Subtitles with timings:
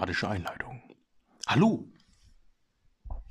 [0.00, 0.80] dramatische Einleitung.
[1.46, 1.86] Hallo!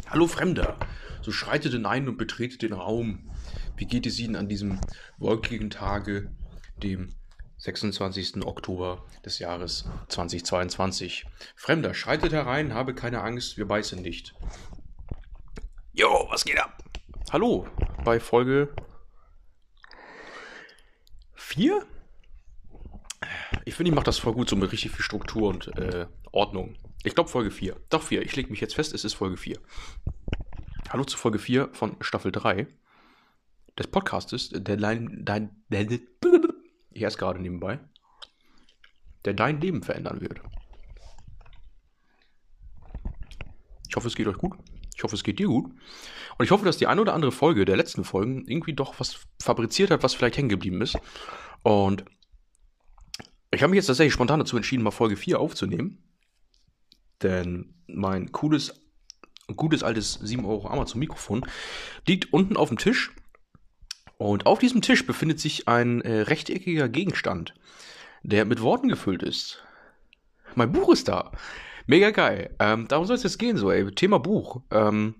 [0.08, 0.78] Hallo Fremder!
[1.24, 3.32] So schreitet hinein und betretet den Raum.
[3.76, 4.80] Wie geht es Ihnen an diesem
[5.18, 6.32] wolkigen Tage,
[6.78, 7.10] dem
[7.58, 8.46] 26.
[8.46, 11.26] Oktober des Jahres 2022?
[11.56, 14.36] Fremder, schreitet herein, habe keine Angst, wir beißen nicht.
[15.94, 16.84] Jo, was geht ab?
[17.32, 17.68] Hallo,
[18.04, 18.76] bei Folge
[21.34, 21.84] 4?
[23.70, 26.76] Ich finde, ich mache das voll gut, so mit richtig viel Struktur und äh, Ordnung.
[27.04, 27.76] Ich glaube Folge 4.
[27.90, 28.24] Doch 4.
[28.24, 29.60] Ich lege mich jetzt fest, es ist Folge 4.
[30.90, 32.66] Hallo zu Folge 4 von Staffel 3
[33.78, 36.02] des Podcastes, der dein, dein, der, ich
[37.04, 37.78] erst gerade nebenbei,
[39.26, 40.42] der dein Leben verändern wird.
[43.88, 44.58] Ich hoffe, es geht euch gut.
[44.96, 45.66] Ich hoffe, es geht dir gut.
[46.40, 49.28] Und ich hoffe, dass die eine oder andere Folge der letzten Folgen irgendwie doch was
[49.40, 50.98] fabriziert hat, was vielleicht hängen geblieben ist.
[51.62, 52.04] Und
[53.52, 56.04] ich habe mich jetzt tatsächlich spontan dazu entschieden, mal Folge 4 aufzunehmen.
[57.22, 58.82] Denn mein cooles,
[59.56, 61.46] gutes altes 7 Euro Amazon Mikrofon
[62.08, 63.12] liegt unten auf dem Tisch.
[64.18, 67.56] Und auf diesem Tisch befindet sich ein äh, rechteckiger Gegenstand,
[68.22, 69.64] der mit Worten gefüllt ist.
[70.56, 71.32] Mein Buch ist da.
[71.88, 72.56] Mega geil.
[72.60, 73.90] Ähm, darum soll es jetzt gehen, so, ey.
[73.96, 74.62] Thema Buch.
[74.72, 75.16] Ähm,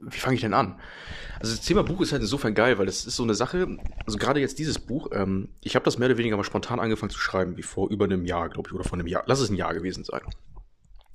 [0.00, 0.80] wie fange ich denn an?
[1.40, 4.18] Also das Thema Buch ist halt insofern geil, weil das ist so eine Sache, also
[4.18, 7.18] gerade jetzt dieses Buch, ähm, ich habe das mehr oder weniger mal spontan angefangen zu
[7.18, 9.24] schreiben, wie vor über einem Jahr, glaube ich, oder vor einem Jahr.
[9.26, 10.20] Lass es ein Jahr gewesen sein.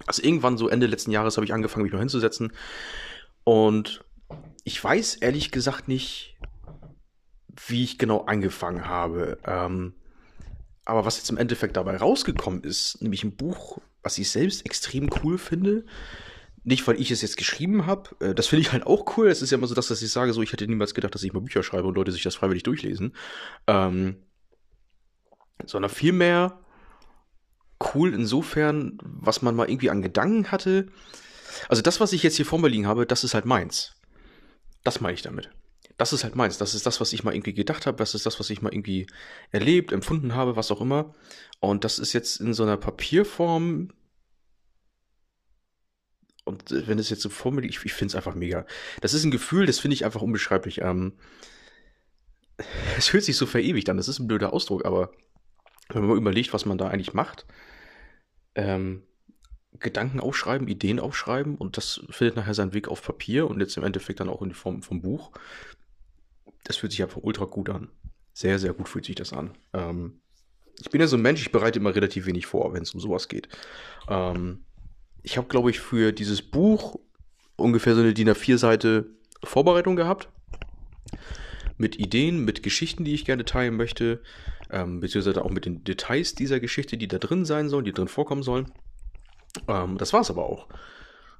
[0.08, 2.54] Also irgendwann so Ende letzten Jahres habe ich angefangen, mich mal hinzusetzen.
[3.44, 4.04] Und
[4.64, 6.38] ich weiß ehrlich gesagt nicht,
[7.68, 9.38] wie ich genau angefangen habe.
[9.46, 9.94] Ähm,
[10.86, 15.10] aber was jetzt im Endeffekt dabei rausgekommen ist, nämlich ein Buch, was ich selbst extrem
[15.24, 15.86] cool finde,
[16.66, 18.10] nicht, weil ich es jetzt geschrieben habe.
[18.20, 19.28] Äh, das finde ich halt auch cool.
[19.28, 21.24] Es ist ja immer so, dass, dass ich sage, so, ich hätte niemals gedacht, dass
[21.24, 23.14] ich mal Bücher schreibe und Leute sich das freiwillig durchlesen.
[23.68, 24.18] Ähm,
[25.64, 26.60] sondern vielmehr
[27.94, 30.88] cool insofern, was man mal irgendwie an Gedanken hatte.
[31.70, 33.94] Also das, was ich jetzt hier vor mir liegen habe, das ist halt meins.
[34.84, 35.52] Das meine ich damit.
[35.98, 36.58] Das ist halt meins.
[36.58, 37.98] Das ist das, was ich mal irgendwie gedacht habe.
[37.98, 39.08] Das ist das, was ich mal irgendwie
[39.52, 41.14] erlebt, empfunden habe, was auch immer.
[41.60, 43.90] Und das ist jetzt in so einer Papierform,
[46.56, 48.66] und wenn es jetzt so liegt, ich, ich finde es einfach mega.
[49.02, 50.82] Das ist ein Gefühl, das finde ich einfach unbeschreiblich.
[50.82, 51.14] Ähm,
[52.98, 55.12] es fühlt sich so verewigt an, das ist ein blöder Ausdruck, aber
[55.90, 57.46] wenn man überlegt, was man da eigentlich macht,
[58.56, 59.04] ähm,
[59.80, 63.84] Gedanken aufschreiben, Ideen aufschreiben und das findet nachher seinen Weg auf Papier und jetzt im
[63.84, 65.32] Endeffekt dann auch in die Form vom Buch.
[66.64, 67.90] Das fühlt sich einfach ultra gut an.
[68.34, 69.58] Sehr, sehr gut fühlt sich das an.
[69.74, 70.22] Ähm,
[70.80, 73.02] ich bin ja so ein Mensch, ich bereite immer relativ wenig vor, wenn es um
[73.02, 73.50] sowas geht.
[74.10, 74.65] Ähm,
[75.26, 77.00] ich habe, glaube ich, für dieses Buch
[77.56, 79.08] ungefähr so eine DIN A4-Seite
[79.44, 80.30] Vorbereitung gehabt.
[81.78, 84.22] Mit Ideen, mit Geschichten, die ich gerne teilen möchte.
[84.70, 88.08] Ähm, beziehungsweise auch mit den Details dieser Geschichte, die da drin sein sollen, die drin
[88.08, 88.72] vorkommen sollen.
[89.68, 90.68] Ähm, das es aber auch.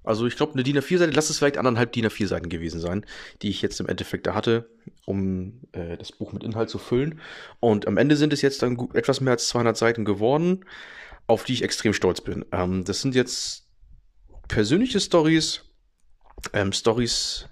[0.04, 3.06] Also ich glaube, eine DIN A4-Seite, lass es vielleicht anderthalb DIN A4-Seiten gewesen sein,
[3.44, 4.68] die ich jetzt im Endeffekt da hatte,
[5.06, 7.22] um äh, das Buch mit Inhalt zu füllen.
[7.60, 10.66] Und am Ende sind es jetzt dann etwas mehr als 200 Seiten geworden,
[11.28, 12.46] auf die ich extrem stolz bin.
[12.52, 13.65] Ähm, das sind jetzt
[14.48, 15.64] persönliche Stories,
[16.54, 17.48] ähm, Stories,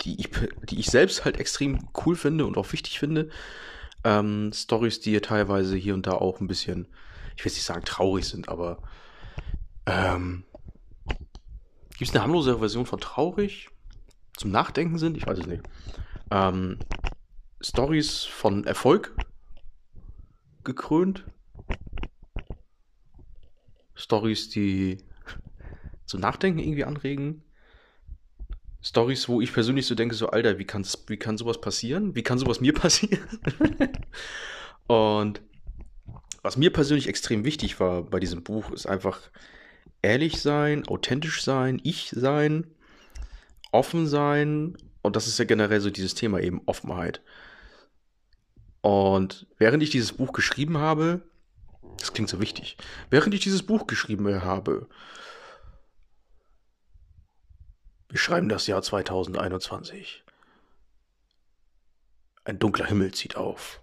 [0.00, 0.30] die ich,
[0.68, 3.30] die ich selbst halt extrem cool finde und auch wichtig finde.
[4.04, 6.88] Ähm, Stories, die teilweise hier und da auch ein bisschen,
[7.36, 8.82] ich will nicht sagen traurig sind, aber
[9.86, 10.44] ähm,
[11.90, 13.68] gibt es eine harmlose Version von traurig?
[14.36, 15.16] Zum Nachdenken sind?
[15.18, 15.62] Ich weiß es nicht.
[16.30, 16.78] Ähm,
[17.60, 19.14] Stories von Erfolg
[20.64, 21.24] gekrönt.
[23.94, 25.04] Stories, die
[26.10, 27.44] zum Nachdenken irgendwie anregen.
[28.82, 32.14] Stories, wo ich persönlich so denke, so, Alter, wie, kann's, wie kann sowas passieren?
[32.14, 33.20] Wie kann sowas mir passieren?
[34.86, 35.40] und
[36.42, 39.20] was mir persönlich extrem wichtig war bei diesem Buch, ist einfach
[40.02, 42.66] ehrlich sein, authentisch sein, ich sein,
[43.70, 44.76] offen sein.
[45.02, 47.20] Und das ist ja generell so dieses Thema eben Offenheit.
[48.80, 51.22] Und während ich dieses Buch geschrieben habe,
[51.98, 52.78] das klingt so wichtig,
[53.10, 54.88] während ich dieses Buch geschrieben habe,
[58.10, 60.24] Wir schreiben das Jahr 2021.
[62.42, 63.80] Ein dunkler Himmel zieht auf.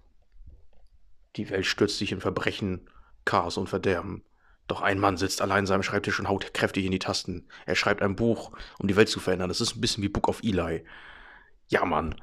[1.38, 2.90] Die Welt stürzt sich in Verbrechen,
[3.24, 4.24] Chaos und Verderben.
[4.68, 7.48] Doch ein Mann sitzt allein an seinem Schreibtisch und haut kräftig in die Tasten.
[7.66, 9.48] Er schreibt ein Buch, um die Welt zu verändern.
[9.48, 10.84] Das ist ein bisschen wie Book of Eli.
[11.70, 12.16] Ja, Mann.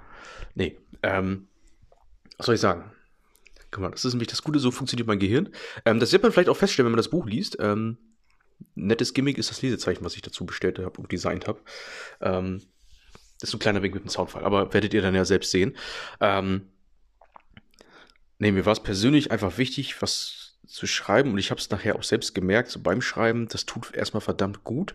[0.55, 1.49] Nee, ähm,
[2.37, 2.93] was soll ich sagen?
[3.71, 5.49] Guck mal, das ist nämlich das Gute, so funktioniert mein Gehirn.
[5.87, 7.56] Ähm, das wird man vielleicht auch feststellen, wenn man das Buch liest.
[7.61, 7.97] Ähm,
[8.75, 11.61] nettes Gimmick ist das Lesezeichen, was ich dazu bestellt habe und designt habe.
[12.21, 12.63] Ähm,
[13.41, 15.77] das ist ein kleiner Weg mit dem Soundfall, aber werdet ihr dann ja selbst sehen.
[16.21, 16.69] Ähm,
[18.39, 21.97] nee, mir war es persönlich einfach wichtig, was zu schreiben und ich habe es nachher
[21.97, 24.95] auch selbst gemerkt, so beim Schreiben, das tut erstmal verdammt gut,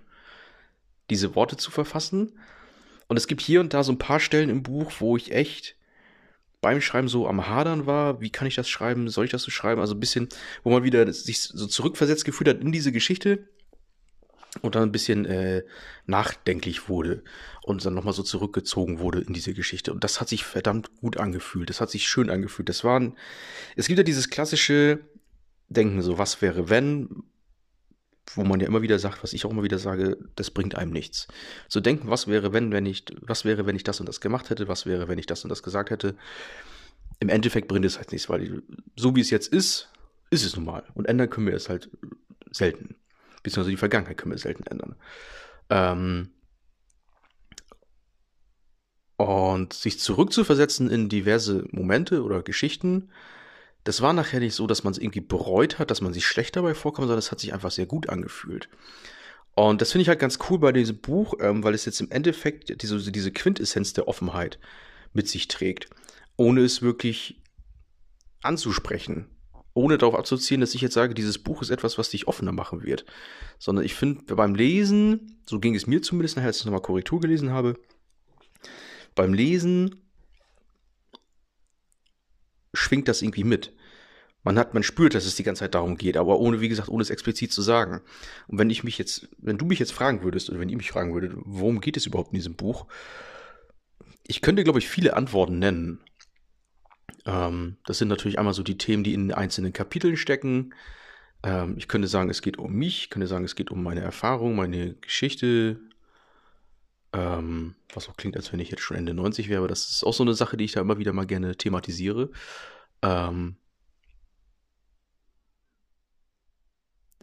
[1.09, 2.39] diese Worte zu verfassen.
[3.07, 5.75] Und es gibt hier und da so ein paar Stellen im Buch, wo ich echt
[6.61, 9.51] beim Schreiben so am Hadern war, wie kann ich das schreiben, soll ich das so
[9.51, 9.81] schreiben?
[9.81, 10.27] Also ein bisschen,
[10.63, 13.47] wo man wieder sich so zurückversetzt gefühlt hat in diese Geschichte
[14.61, 15.63] und dann ein bisschen äh,
[16.05, 17.23] nachdenklich wurde
[17.63, 19.93] und dann nochmal so zurückgezogen wurde in diese Geschichte.
[19.93, 21.69] Und das hat sich verdammt gut angefühlt.
[21.69, 22.69] Das hat sich schön angefühlt.
[22.69, 23.15] Das waren,
[23.75, 24.99] es gibt ja dieses klassische
[25.69, 27.23] Denken, so was wäre wenn,
[28.33, 30.91] wo man ja immer wieder sagt, was ich auch immer wieder sage, das bringt einem
[30.91, 31.27] nichts.
[31.67, 34.49] So denken, was wäre wenn, wenn ich, was wäre, wenn ich das und das gemacht
[34.49, 36.15] hätte, was wäre, wenn ich das und das gesagt hätte.
[37.19, 38.63] Im Endeffekt bringt es halt nichts, weil
[38.95, 39.91] so wie es jetzt ist,
[40.31, 40.83] ist es nun mal.
[40.93, 41.89] Und ändern können wir es halt
[42.51, 42.95] selten
[43.43, 44.95] beziehungsweise die Vergangenheit können wir selten ändern.
[45.69, 46.29] Ähm,
[49.17, 53.09] und sich zurückzuversetzen in diverse Momente oder Geschichten,
[53.83, 56.55] das war nachher nicht so, dass man es irgendwie bereut hat, dass man sich schlecht
[56.55, 58.69] dabei vorkommt, sondern es hat sich einfach sehr gut angefühlt.
[59.55, 62.11] Und das finde ich halt ganz cool bei diesem Buch, ähm, weil es jetzt im
[62.11, 64.59] Endeffekt diese, diese Quintessenz der Offenheit
[65.13, 65.89] mit sich trägt,
[66.37, 67.41] ohne es wirklich
[68.41, 69.27] anzusprechen
[69.79, 72.83] ohne darauf abzuziehen, dass ich jetzt sage, dieses Buch ist etwas, was dich offener machen
[72.83, 73.05] wird.
[73.59, 77.21] Sondern ich finde, beim Lesen, so ging es mir zumindest nachher, als ich nochmal Korrektur
[77.21, 77.79] gelesen habe,
[79.15, 79.95] beim Lesen
[82.73, 83.73] schwingt das irgendwie mit.
[84.43, 86.89] Man hat, man spürt, dass es die ganze Zeit darum geht, aber ohne, wie gesagt,
[86.89, 88.01] ohne es explizit zu sagen.
[88.47, 90.91] Und wenn ich mich jetzt, wenn du mich jetzt fragen würdest, oder wenn ihr mich
[90.91, 92.85] fragen würdet, worum geht es überhaupt in diesem Buch?
[94.27, 96.01] Ich könnte, glaube ich, viele Antworten nennen.
[97.25, 100.73] Ähm, das sind natürlich einmal so die Themen, die in einzelnen Kapiteln stecken.
[101.43, 104.01] Ähm, ich könnte sagen, es geht um mich, ich könnte sagen, es geht um meine
[104.01, 105.79] Erfahrung, meine Geschichte.
[107.11, 110.03] Ähm, was auch klingt, als wenn ich jetzt schon Ende 90 wäre, aber das ist
[110.03, 112.29] auch so eine Sache, die ich da immer wieder mal gerne thematisiere.
[113.01, 113.57] Ähm,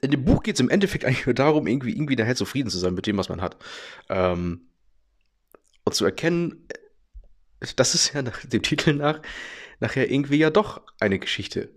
[0.01, 2.79] in dem Buch geht es im Endeffekt eigentlich nur darum, irgendwie, irgendwie nachher zufrieden zu
[2.79, 3.57] sein mit dem, was man hat.
[4.09, 4.63] Ähm,
[5.85, 6.67] und zu erkennen,
[7.76, 9.20] das ist ja nach dem Titel nach,
[9.81, 11.70] nachher irgendwie ja doch eine Geschichte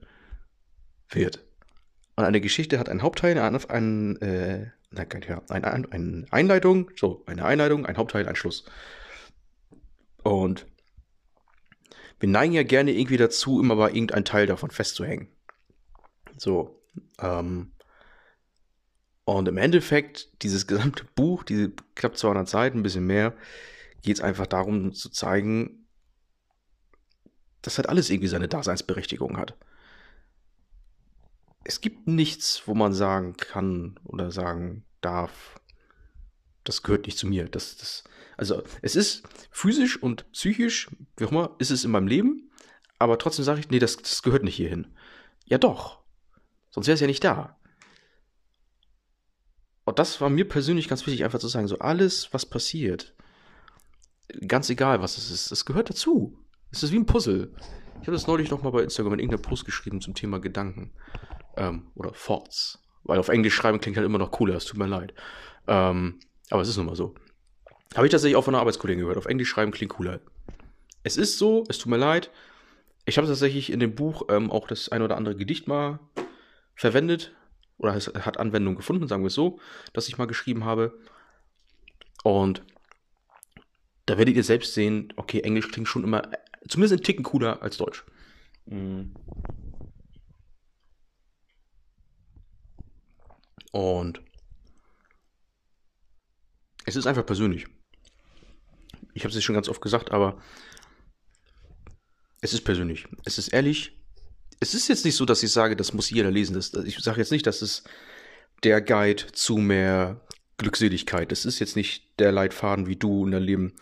[1.09, 1.43] wird.
[2.15, 7.85] Und eine Geschichte hat einen Hauptteil, einen, einen, äh, eine, eine Einleitung, so, eine Einleitung,
[7.85, 8.65] ein Hauptteil, ein Schluss.
[10.23, 10.67] Und
[12.19, 15.29] wir neigen ja gerne irgendwie dazu, immer bei irgendein Teil davon festzuhängen.
[16.37, 16.83] So,
[17.21, 17.71] ähm,
[19.23, 23.33] und im Endeffekt, dieses gesamte Buch, diese knapp 200 Seiten, ein bisschen mehr,
[24.01, 25.87] geht es einfach darum zu zeigen,
[27.61, 29.57] dass halt alles irgendwie seine Daseinsberechtigung hat.
[31.63, 35.59] Es gibt nichts, wo man sagen kann oder sagen darf,
[36.63, 37.49] das gehört nicht zu mir.
[37.49, 38.03] Das, das,
[38.37, 42.51] also es ist physisch und psychisch, wie auch immer, ist es in meinem Leben,
[42.97, 44.87] aber trotzdem sage ich, nee, das, das gehört nicht hierhin.
[45.45, 45.99] Ja doch,
[46.69, 47.57] sonst wäre es ja nicht da.
[49.83, 53.15] Und das war mir persönlich ganz wichtig, einfach zu sagen, so alles, was passiert,
[54.47, 56.37] ganz egal, was es ist, das gehört dazu.
[56.71, 57.51] Es ist wie ein Puzzle.
[58.01, 60.93] Ich habe das neulich noch mal bei Instagram in irgendeiner Post geschrieben zum Thema Gedanken.
[61.57, 62.79] Ähm, oder Thoughts.
[63.03, 65.13] Weil auf Englisch schreiben klingt halt immer noch cooler, es tut mir leid.
[65.67, 67.15] Ähm, aber es ist nun mal so.
[67.95, 69.17] Habe ich tatsächlich auch von einer Arbeitskollegin gehört.
[69.17, 70.19] Auf Englisch schreiben klingt cooler.
[71.03, 72.29] Es ist so, es tut mir leid.
[73.06, 75.99] Ich habe tatsächlich in dem Buch ähm, auch das ein oder andere Gedicht mal
[76.75, 77.35] verwendet.
[77.77, 79.59] Oder es hat Anwendung gefunden, sagen wir es so,
[79.94, 80.99] dass ich mal geschrieben habe.
[82.23, 82.63] Und
[84.09, 86.31] da werdet ihr selbst sehen, okay, Englisch klingt schon immer
[86.68, 88.04] zumindest ein Ticken cooler als Deutsch.
[88.66, 89.13] Mhm.
[93.71, 94.21] Und
[96.85, 97.68] es ist einfach persönlich.
[99.13, 100.42] Ich habe es schon ganz oft gesagt, aber
[102.42, 103.07] es ist persönlich.
[103.25, 103.95] Es ist ehrlich.
[104.59, 106.56] Es ist jetzt nicht so, dass ich sage, das muss jeder lesen.
[106.56, 107.83] Das, ich sage jetzt nicht, dass es
[108.63, 110.25] der Guide zu mehr
[110.59, 111.31] Glückseligkeit.
[111.31, 113.73] Das ist jetzt nicht der Leitfaden, wie du in deinem Leben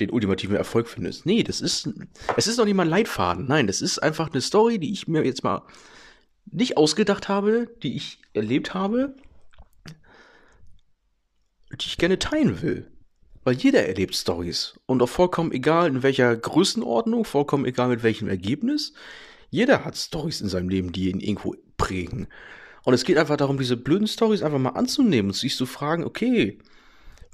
[0.00, 1.24] den ultimativen Erfolg findest.
[1.24, 1.88] Nee, das ist,
[2.36, 3.46] es ist noch nicht mal ein Leitfaden.
[3.46, 5.62] Nein, das ist einfach eine Story, die ich mir jetzt mal
[6.46, 9.14] nicht ausgedacht habe, die ich erlebt habe,
[11.72, 12.90] die ich gerne teilen will.
[13.44, 14.78] Weil jeder erlebt Stories.
[14.86, 18.92] Und auch vollkommen egal in welcher Größenordnung, vollkommen egal mit welchem Ergebnis.
[19.50, 22.26] Jeder hat Stories in seinem Leben, die ihn irgendwo prägen.
[22.86, 26.04] Und es geht einfach darum, diese blöden Stories einfach mal anzunehmen und sich zu fragen,
[26.04, 26.58] okay,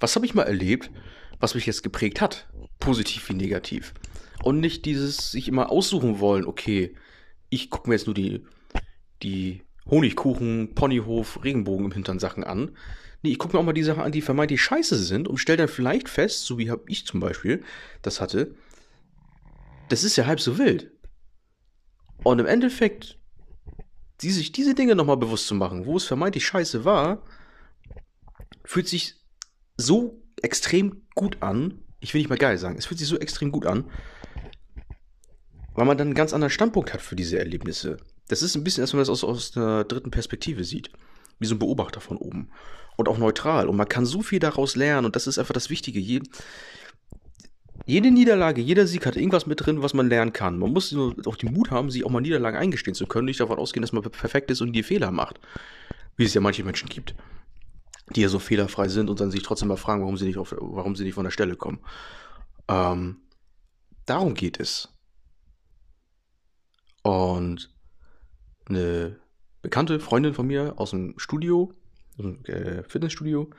[0.01, 0.91] was habe ich mal erlebt,
[1.39, 2.49] was mich jetzt geprägt hat?
[2.83, 3.95] positiv wie negativ.
[4.43, 6.95] Und nicht dieses sich immer aussuchen wollen, okay,
[7.49, 8.45] ich gucke mir jetzt nur die,
[9.23, 12.77] die Honigkuchen, Ponyhof, Regenbogen im Hintern Sachen an.
[13.23, 15.59] Nee, ich gucke mir auch mal die Sachen an, die vermeintlich scheiße sind und stelle
[15.59, 17.63] dann vielleicht fest, so wie hab ich zum Beispiel
[18.03, 18.57] das hatte,
[19.89, 20.91] das ist ja halb so wild.
[22.25, 23.19] Und im Endeffekt
[24.23, 27.23] die sich diese Dinge nochmal bewusst zu machen, wo es vermeintlich scheiße war,
[28.64, 29.17] fühlt sich
[29.76, 31.83] so extrem gut an.
[32.00, 33.91] Ich will nicht mal geil sagen, es fühlt sich so extrem gut an,
[35.75, 37.99] weil man dann einen ganz anderen Standpunkt hat für diese Erlebnisse.
[38.29, 40.91] Das ist ein bisschen, als wenn man das aus, aus einer dritten Perspektive sieht.
[41.38, 42.50] Wie so ein Beobachter von oben.
[42.97, 43.69] Und auch neutral.
[43.69, 45.07] Und man kann so viel daraus lernen.
[45.07, 45.99] Und das ist einfach das Wichtige.
[45.99, 46.21] Je,
[47.87, 50.59] jede Niederlage, jeder Sieg hat irgendwas mit drin, was man lernen kann.
[50.59, 50.95] Man muss
[51.27, 53.27] auch den Mut haben, sich auch mal Niederlagen eingestehen zu können.
[53.27, 55.41] Nicht davon ausgehen, dass man perfekt ist und die Fehler macht.
[56.17, 57.15] Wie es ja manche Menschen gibt.
[58.15, 60.55] Die ja so fehlerfrei sind und dann sich trotzdem mal fragen, warum sie nicht, auf,
[60.59, 61.81] warum sie nicht von der Stelle kommen.
[62.69, 63.17] Ähm,
[64.07, 64.89] darum geht es.
[67.03, 67.71] Und
[68.69, 69.17] eine
[69.61, 71.73] bekannte Freundin von mir aus dem Studio,
[72.19, 73.51] aus äh, Fitnessstudio,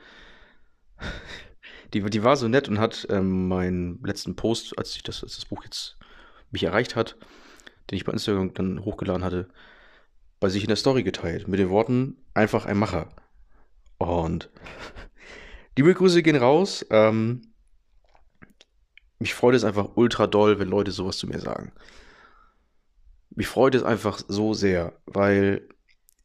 [1.92, 5.36] die, die war so nett und hat ähm, meinen letzten Post, als ich das, als
[5.36, 5.96] das Buch jetzt
[6.50, 7.16] mich erreicht hat,
[7.90, 9.48] den ich bei Instagram dann hochgeladen hatte,
[10.40, 11.48] bei sich in der Story geteilt.
[11.48, 13.08] Mit den Worten, einfach ein Macher.
[13.98, 14.50] Und
[15.78, 16.84] die Grüße gehen raus.
[16.90, 17.52] Ähm,
[19.18, 21.72] mich freut es einfach ultra doll, wenn Leute sowas zu mir sagen
[23.36, 25.68] mich freut es einfach so sehr, weil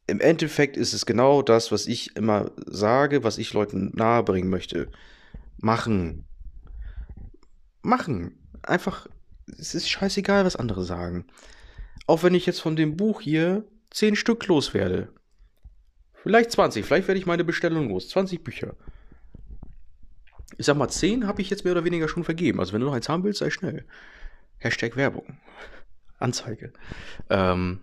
[0.06, 4.90] im Endeffekt ist es genau das, was ich immer sage, was ich Leuten nahebringen möchte.
[5.60, 6.26] Machen.
[7.82, 8.38] Machen.
[8.62, 9.06] Einfach,
[9.58, 11.26] es ist scheißegal, was andere sagen.
[12.06, 15.12] Auch wenn ich jetzt von dem Buch hier 10 Stück loswerde.
[16.14, 18.08] Vielleicht 20, vielleicht werde ich meine Bestellung los.
[18.08, 18.74] 20 Bücher.
[20.56, 22.60] Ich sag mal, 10 habe ich jetzt mehr oder weniger schon vergeben.
[22.60, 23.86] Also wenn du noch eins haben willst, sei schnell.
[24.58, 25.38] Hashtag Werbung.
[26.18, 26.72] Anzeige.
[27.28, 27.80] Ähm,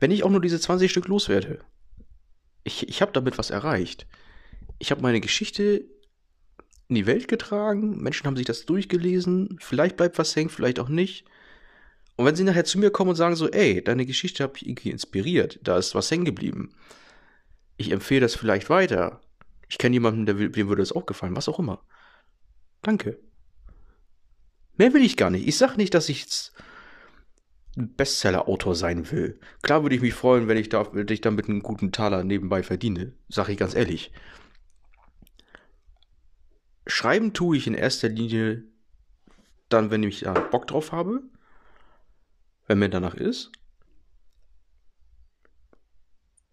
[0.00, 1.60] wenn ich auch nur diese 20 Stück loswerde,
[2.64, 4.06] ich, ich habe damit was erreicht.
[4.78, 5.84] Ich habe meine Geschichte
[6.88, 10.88] in die Welt getragen, Menschen haben sich das durchgelesen, vielleicht bleibt was hängen, vielleicht auch
[10.88, 11.24] nicht.
[12.16, 14.66] Und wenn sie nachher zu mir kommen und sagen so, ey, deine Geschichte hat mich
[14.66, 16.74] irgendwie inspiriert, da ist was hängen geblieben.
[17.76, 19.20] Ich empfehle das vielleicht weiter.
[19.68, 21.82] Ich kenne jemanden, der, dem würde das auch gefallen, was auch immer.
[22.82, 23.18] Danke.
[24.76, 25.48] Mehr will ich gar nicht.
[25.48, 26.52] Ich sag nicht, dass ich jetzt
[27.76, 29.40] ein Bestseller-Autor sein will.
[29.62, 32.62] Klar würde ich mich freuen, wenn ich, da, wenn ich damit einen guten Taler nebenbei
[32.62, 33.14] verdiene.
[33.28, 34.12] Sag ich ganz ehrlich.
[36.86, 38.64] Schreiben tue ich in erster Linie
[39.68, 41.22] dann, wenn ich da Bock drauf habe.
[42.66, 43.50] Wenn mir danach ist.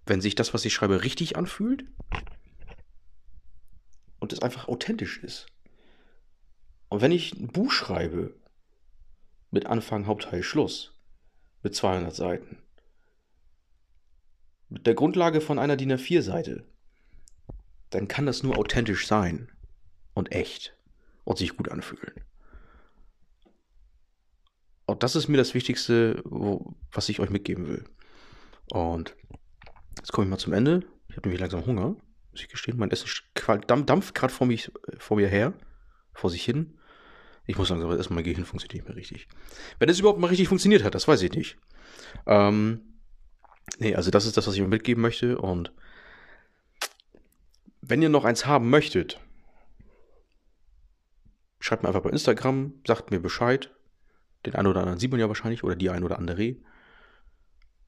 [0.06, 1.86] Wenn sich das, was ich schreibe, richtig anfühlt.
[4.20, 5.48] Und es einfach authentisch ist.
[6.90, 8.36] Und wenn ich ein Buch schreibe,
[9.52, 10.94] mit Anfang, Hauptteil, Schluss,
[11.64, 12.58] mit 200 Seiten,
[14.70, 16.66] mit der Grundlage von einer DIN A4-Seite,
[17.90, 19.50] dann kann das nur authentisch sein
[20.20, 20.76] und echt
[21.24, 22.14] und sich gut anfühlen.
[24.86, 27.86] Und das ist mir das Wichtigste, wo, was ich euch mitgeben will.
[28.72, 29.16] Und
[29.98, 30.84] jetzt komme ich mal zum Ende.
[31.08, 31.96] Ich habe nämlich langsam Hunger,
[32.32, 32.78] muss ich gestehen.
[32.78, 33.08] Mein Essen
[33.86, 34.48] dampft gerade vor,
[34.98, 35.54] vor mir her,
[36.14, 36.78] vor sich hin.
[37.46, 39.28] Ich muss sagen, erstmal mein Gehirn funktioniert nicht mehr richtig.
[39.80, 41.58] Wenn es überhaupt mal richtig funktioniert hat, das weiß ich nicht.
[42.26, 42.82] Ähm,
[43.80, 45.38] nee, also das ist das, was ich euch mitgeben möchte.
[45.38, 45.72] Und
[47.82, 49.20] wenn ihr noch eins haben möchtet,
[51.70, 53.70] schreibt mir einfach bei Instagram, sagt mir Bescheid.
[54.44, 56.56] Den einen oder anderen sieht man ja wahrscheinlich oder die ein oder andere.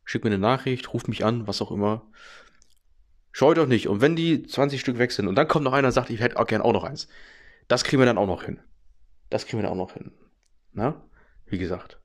[0.03, 2.05] Schickt mir eine Nachricht, ruft mich an, was auch immer.
[3.31, 3.87] Scheut euch nicht.
[3.87, 6.19] Und wenn die 20 Stück weg sind und dann kommt noch einer und sagt, ich
[6.19, 7.07] hätte auch gern auch noch eins.
[7.67, 8.59] Das kriegen wir dann auch noch hin.
[9.31, 10.11] Das kriegen wir dann auch noch hin.
[10.73, 11.01] Na?
[11.47, 11.99] Wie gesagt.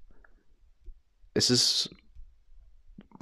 [1.35, 1.95] Es ist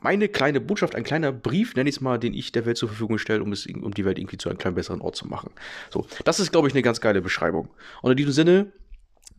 [0.04, 2.90] meine kleine Botschaft, ein kleiner Brief, nenne ich es mal, den ich der Welt zur
[2.90, 5.50] Verfügung stelle, um, es, um die Welt irgendwie zu einem kleinen besseren Ort zu machen.
[5.90, 7.70] So, das ist, glaube ich, eine ganz geile Beschreibung.
[8.02, 8.73] Und in diesem Sinne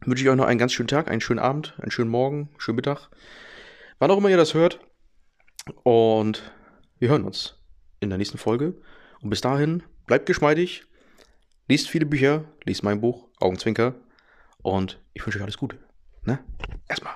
[0.03, 2.59] wünsche ich euch noch einen ganz schönen Tag, einen schönen Abend, einen schönen Morgen, einen
[2.59, 3.09] schönen Mittag.
[3.99, 4.79] Wann auch immer ihr das hört.
[5.83, 6.51] Und
[6.97, 7.61] wir hören uns
[7.99, 8.73] in der nächsten Folge.
[9.21, 10.83] Und bis dahin, bleibt geschmeidig,
[11.67, 13.93] liest viele Bücher, liest mein Buch, Augenzwinker.
[14.63, 15.77] Und ich wünsche euch alles Gute.
[16.23, 16.39] Ne?
[16.87, 17.13] Erstmal.